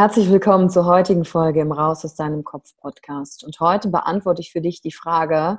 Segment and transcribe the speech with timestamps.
[0.00, 3.44] Herzlich willkommen zur heutigen Folge im Raus aus deinem Kopf Podcast.
[3.44, 5.58] Und heute beantworte ich für dich die Frage,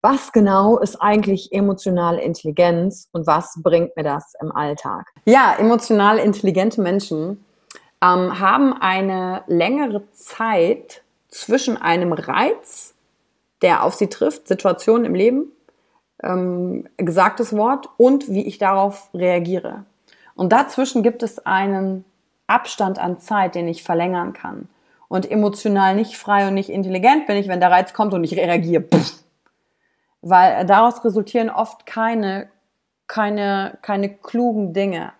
[0.00, 5.08] was genau ist eigentlich emotionale Intelligenz und was bringt mir das im Alltag?
[5.24, 7.44] Ja, emotional intelligente Menschen
[8.00, 12.94] ähm, haben eine längere Zeit zwischen einem Reiz,
[13.60, 15.50] der auf sie trifft, Situationen im Leben,
[16.22, 19.84] ähm, gesagtes Wort und wie ich darauf reagiere.
[20.36, 22.04] Und dazwischen gibt es einen
[22.50, 24.68] Abstand an Zeit, den ich verlängern kann.
[25.08, 28.36] Und emotional nicht frei und nicht intelligent bin ich, wenn der Reiz kommt und ich
[28.36, 28.82] reagiere.
[28.82, 29.24] Pff.
[30.22, 32.48] Weil daraus resultieren oft keine,
[33.06, 35.12] keine, keine klugen Dinge.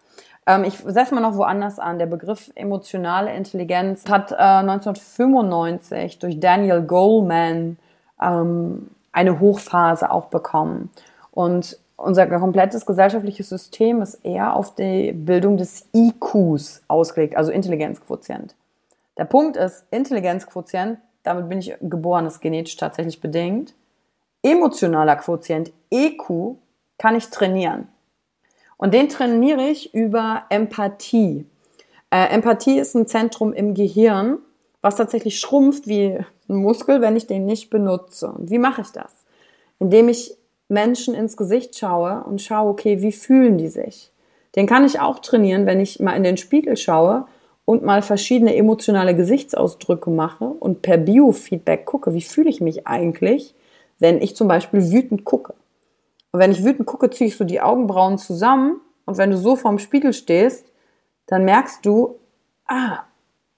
[0.47, 1.99] Ähm, ich setze mal noch woanders an.
[1.99, 7.79] Der Begriff emotionale Intelligenz hat äh, 1995 durch Daniel Goleman
[8.21, 10.91] ähm, eine Hochphase auch bekommen.
[11.31, 18.55] Und unser komplettes gesellschaftliches System ist eher auf die Bildung des IQs ausgelegt, also Intelligenzquotient.
[19.19, 23.75] Der Punkt ist, Intelligenzquotient, damit bin ich geboren, ist genetisch tatsächlich bedingt.
[24.43, 26.57] Emotionaler Quotient, EQ,
[26.97, 27.89] kann ich trainieren.
[28.79, 31.47] Und den trainiere ich über Empathie.
[32.11, 34.39] Äh, Empathie ist ein Zentrum im Gehirn,
[34.81, 36.19] was tatsächlich schrumpft wie
[36.49, 38.33] ein Muskel, wenn ich den nicht benutze.
[38.33, 39.27] Und wie mache ich das?
[39.79, 40.35] Indem ich
[40.71, 44.13] Menschen ins Gesicht schaue und schaue, okay, wie fühlen die sich?
[44.57, 47.27] Den kann ich auch trainieren, wenn ich mal in den Spiegel schaue
[47.65, 53.55] und mal verschiedene emotionale Gesichtsausdrücke mache und per Biofeedback gucke, wie fühle ich mich eigentlich,
[53.99, 55.55] wenn ich zum Beispiel wütend gucke.
[56.33, 59.57] Und wenn ich wütend gucke, ziehe ich so die Augenbrauen zusammen und wenn du so
[59.57, 60.67] vorm Spiegel stehst,
[61.27, 62.17] dann merkst du,
[62.67, 63.01] ah,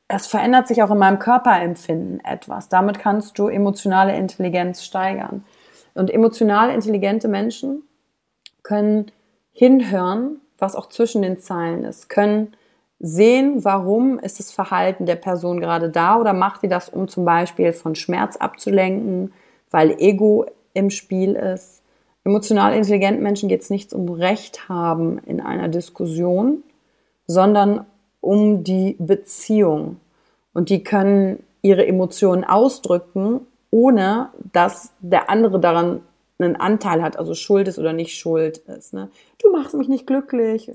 [0.08, 2.68] es verändert sich auch in meinem Körperempfinden etwas.
[2.68, 5.44] Damit kannst du emotionale Intelligenz steigern.
[5.94, 7.82] Und emotional intelligente Menschen
[8.62, 9.10] können
[9.52, 12.54] hinhören, was auch zwischen den Zeilen ist, können
[12.98, 17.24] sehen, warum ist das Verhalten der Person gerade da oder macht sie das, um zum
[17.24, 19.32] Beispiel von Schmerz abzulenken,
[19.70, 21.82] weil Ego im Spiel ist.
[22.24, 26.62] Emotional intelligenten Menschen geht es nicht um Recht haben in einer Diskussion,
[27.26, 27.84] sondern
[28.20, 29.96] um die Beziehung.
[30.54, 36.02] Und die können ihre Emotionen ausdrücken, ohne dass der andere daran
[36.38, 38.92] einen Anteil hat, also schuld ist oder nicht schuld ist.
[38.94, 39.10] Ne?
[39.42, 40.70] Du machst mich nicht glücklich.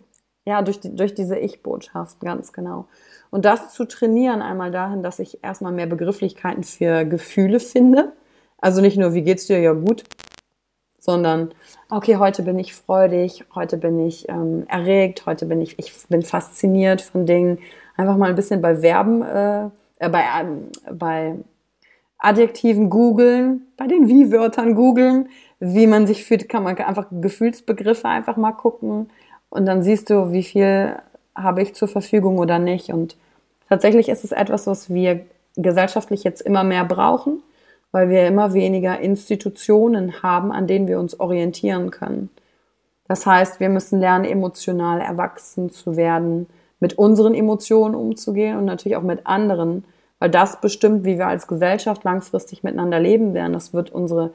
[0.46, 2.88] Ja, durch, die, durch diese Ich-Botschaft, ganz genau.
[3.30, 8.14] Und das zu trainieren einmal dahin, dass ich erstmal mehr Begrifflichkeiten für Gefühle finde.
[8.58, 9.60] Also nicht nur, wie geht's dir?
[9.60, 10.04] Ja gut.
[11.00, 11.54] sondern
[11.90, 16.22] okay, heute bin ich freudig, heute bin ich ähm, erregt, heute bin ich, ich bin
[16.24, 17.60] fasziniert von Dingen.
[17.96, 19.66] Einfach mal ein bisschen bei Verben, äh,
[20.00, 21.36] äh, bei, äh, bei
[22.19, 25.30] Adjektiven googeln, bei den Wie-Wörtern googeln,
[25.60, 29.10] wie man sich fühlt, kann man einfach Gefühlsbegriffe einfach mal gucken
[29.50, 30.96] und dann siehst du, wie viel
[31.36, 32.90] habe ich zur Verfügung oder nicht.
[32.90, 33.16] Und
[33.69, 35.25] tatsächlich ist es etwas, was wir
[35.56, 37.42] gesellschaftlich jetzt immer mehr brauchen,
[37.92, 42.30] weil wir immer weniger Institutionen haben, an denen wir uns orientieren können.
[43.08, 46.48] Das heißt, wir müssen lernen, emotional erwachsen zu werden,
[46.80, 49.86] mit unseren Emotionen umzugehen und natürlich auch mit anderen,
[50.19, 53.54] weil das bestimmt, wie wir als Gesellschaft langfristig miteinander leben werden.
[53.54, 54.34] Das wird unsere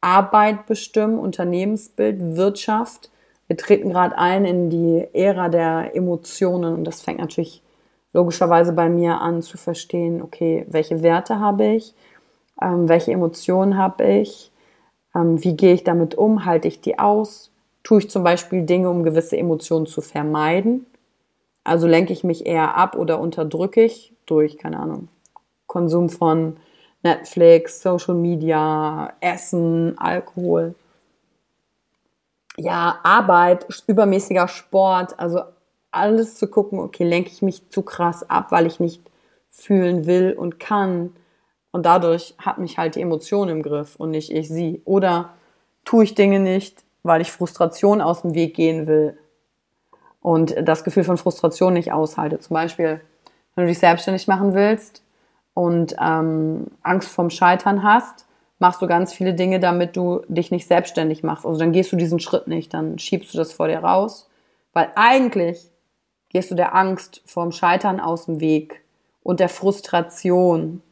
[0.00, 3.10] Arbeit bestimmen, Unternehmensbild, Wirtschaft.
[3.46, 7.62] Wir treten gerade ein in die Ära der Emotionen und das fängt natürlich
[8.12, 11.94] logischerweise bei mir an zu verstehen, okay, welche Werte habe ich,
[12.62, 14.52] ähm, welche Emotionen habe ich,
[15.14, 17.50] ähm, wie gehe ich damit um, halte ich die aus,
[17.82, 20.86] tue ich zum Beispiel Dinge, um gewisse Emotionen zu vermeiden,
[21.64, 25.08] also lenke ich mich eher ab oder unterdrücke ich durch, keine Ahnung,
[25.74, 26.56] Konsum von
[27.02, 30.76] Netflix, Social Media, Essen, Alkohol.
[32.56, 35.40] Ja, Arbeit, übermäßiger Sport, also
[35.90, 39.02] alles zu gucken, okay, lenke ich mich zu krass ab, weil ich nicht
[39.50, 41.16] fühlen will und kann.
[41.72, 44.80] Und dadurch hat mich halt die Emotion im Griff und nicht ich sie.
[44.84, 45.30] Oder
[45.84, 49.18] tue ich Dinge nicht, weil ich Frustration aus dem Weg gehen will
[50.20, 52.38] und das Gefühl von Frustration nicht aushalte.
[52.38, 53.00] Zum Beispiel,
[53.56, 55.03] wenn du dich selbstständig machen willst
[55.54, 58.26] und ähm, Angst vorm Scheitern hast,
[58.58, 61.46] machst du ganz viele Dinge, damit du dich nicht selbstständig machst.
[61.46, 64.28] Also dann gehst du diesen Schritt nicht, dann schiebst du das vor dir raus,
[64.72, 65.70] weil eigentlich
[66.30, 68.82] gehst du der Angst vorm Scheitern aus dem Weg
[69.22, 70.82] und der Frustration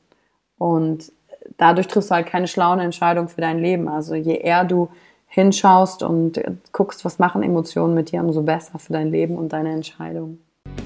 [0.58, 1.12] und
[1.56, 3.88] dadurch triffst du halt keine schlauen Entscheidungen für dein Leben.
[3.88, 4.88] Also je eher du
[5.26, 6.40] hinschaust und
[6.72, 10.44] guckst, was machen Emotionen mit dir, umso besser für dein Leben und deine Entscheidungen.